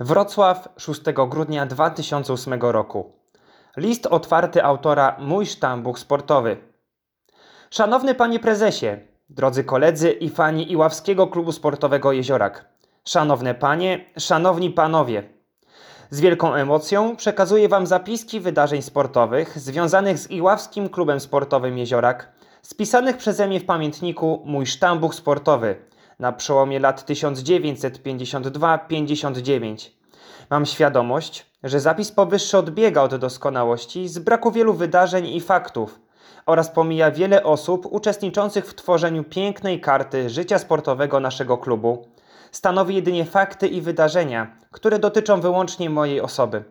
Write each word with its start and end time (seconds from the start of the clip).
Wrocław 0.00 0.68
6 0.76 1.00
grudnia 1.28 1.66
2008 1.66 2.60
roku. 2.60 3.12
List 3.76 4.06
otwarty 4.06 4.64
autora 4.64 5.16
Mój 5.18 5.46
sztambuch 5.46 5.98
sportowy. 5.98 6.56
Szanowny 7.70 8.14
panie 8.14 8.40
prezesie, 8.40 8.86
drodzy 9.30 9.64
koledzy 9.64 10.10
i 10.10 10.30
fani 10.30 10.72
Iławskiego 10.72 11.26
Klubu 11.26 11.52
Sportowego 11.52 12.12
Jeziorak. 12.12 12.64
Szanowne 13.04 13.54
panie, 13.54 14.04
szanowni 14.18 14.70
panowie. 14.70 15.22
Z 16.10 16.20
wielką 16.20 16.54
emocją 16.54 17.16
przekazuję 17.16 17.68
wam 17.68 17.86
zapiski 17.86 18.40
wydarzeń 18.40 18.82
sportowych 18.82 19.58
związanych 19.58 20.18
z 20.18 20.30
Iławskim 20.30 20.88
Klubem 20.88 21.20
Sportowym 21.20 21.78
Jeziorak, 21.78 22.32
spisanych 22.62 23.16
przeze 23.16 23.48
mnie 23.48 23.60
w 23.60 23.64
pamiętniku 23.64 24.42
Mój 24.44 24.66
sztambuch 24.66 25.14
sportowy 25.14 25.76
na 26.18 26.32
przełomie 26.32 26.80
lat 26.80 27.10
1952-59. 27.10 29.90
Mam 30.50 30.66
świadomość, 30.66 31.46
że 31.64 31.80
zapis 31.80 32.12
powyższy 32.12 32.58
odbiega 32.58 33.02
od 33.02 33.16
doskonałości 33.16 34.08
z 34.08 34.18
braku 34.18 34.52
wielu 34.52 34.74
wydarzeń 34.74 35.26
i 35.26 35.40
faktów 35.40 36.00
oraz 36.46 36.70
pomija 36.70 37.10
wiele 37.10 37.42
osób 37.42 37.86
uczestniczących 37.90 38.66
w 38.66 38.74
tworzeniu 38.74 39.24
pięknej 39.24 39.80
karty 39.80 40.30
życia 40.30 40.58
sportowego 40.58 41.20
naszego 41.20 41.58
klubu. 41.58 42.08
Stanowi 42.52 42.94
jedynie 42.94 43.24
fakty 43.24 43.68
i 43.68 43.80
wydarzenia, 43.80 44.56
które 44.70 44.98
dotyczą 44.98 45.40
wyłącznie 45.40 45.90
mojej 45.90 46.20
osoby. 46.20 46.64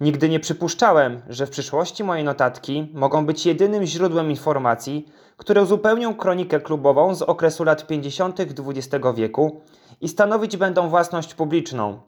Nigdy 0.00 0.28
nie 0.28 0.40
przypuszczałem, 0.40 1.22
że 1.28 1.46
w 1.46 1.50
przyszłości 1.50 2.04
moje 2.04 2.24
notatki 2.24 2.88
mogą 2.94 3.26
być 3.26 3.46
jedynym 3.46 3.84
źródłem 3.84 4.30
informacji, 4.30 5.08
które 5.36 5.62
uzupełnią 5.62 6.14
kronikę 6.14 6.60
klubową 6.60 7.14
z 7.14 7.22
okresu 7.22 7.64
lat 7.64 7.86
50. 7.86 8.40
XX 8.40 9.06
wieku 9.14 9.60
i 10.00 10.08
stanowić 10.08 10.56
będą 10.56 10.88
własność 10.88 11.34
publiczną. 11.34 12.00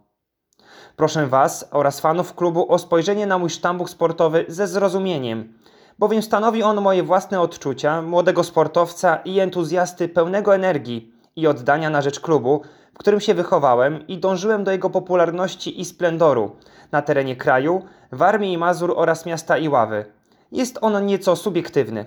Proszę 0.96 1.26
Was 1.26 1.68
oraz 1.70 2.00
fanów 2.00 2.34
klubu 2.34 2.72
o 2.72 2.78
spojrzenie 2.78 3.26
na 3.26 3.38
mój 3.38 3.50
sztambuch 3.50 3.90
sportowy 3.90 4.44
ze 4.48 4.66
zrozumieniem, 4.66 5.58
bowiem 5.98 6.22
stanowi 6.22 6.62
on 6.62 6.80
moje 6.80 7.02
własne 7.02 7.40
odczucia 7.40 8.02
młodego 8.02 8.44
sportowca 8.44 9.16
i 9.16 9.40
entuzjasty 9.40 10.08
pełnego 10.08 10.54
energii 10.54 11.13
i 11.36 11.46
oddania 11.46 11.90
na 11.90 12.02
rzecz 12.02 12.20
klubu, 12.20 12.62
w 12.94 12.98
którym 12.98 13.20
się 13.20 13.34
wychowałem 13.34 14.06
i 14.06 14.18
dążyłem 14.18 14.64
do 14.64 14.70
jego 14.70 14.90
popularności 14.90 15.80
i 15.80 15.84
splendoru 15.84 16.56
na 16.92 17.02
terenie 17.02 17.36
kraju, 17.36 17.82
Warmii 18.12 18.52
i 18.52 18.58
Mazur 18.58 18.94
oraz 18.96 19.26
miasta 19.26 19.58
Iławy. 19.58 20.04
Jest 20.52 20.78
on 20.80 21.06
nieco 21.06 21.36
subiektywny. 21.36 22.06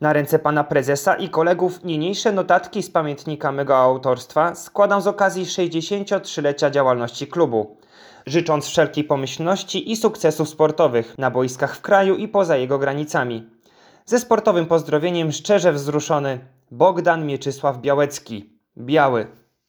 Na 0.00 0.12
ręce 0.12 0.38
pana 0.38 0.64
prezesa 0.64 1.14
i 1.14 1.28
kolegów 1.28 1.84
niniejsze 1.84 2.32
notatki 2.32 2.82
z 2.82 2.90
pamiętnika 2.90 3.52
mego 3.52 3.76
autorstwa 3.76 4.54
składam 4.54 5.02
z 5.02 5.06
okazji 5.06 5.44
63-lecia 5.44 6.70
działalności 6.70 7.26
klubu, 7.26 7.76
życząc 8.26 8.66
wszelkiej 8.66 9.04
pomyślności 9.04 9.92
i 9.92 9.96
sukcesów 9.96 10.48
sportowych 10.48 11.18
na 11.18 11.30
boiskach 11.30 11.76
w 11.76 11.80
kraju 11.80 12.16
i 12.16 12.28
poza 12.28 12.56
jego 12.56 12.78
granicami. 12.78 13.50
Ze 14.06 14.18
sportowym 14.18 14.66
pozdrowieniem 14.66 15.32
szczerze 15.32 15.72
wzruszony 15.72 16.38
Bogdan 16.70 17.26
Mieczysław 17.26 17.80
Białecki. 17.80 18.58
Biały. 18.76 19.26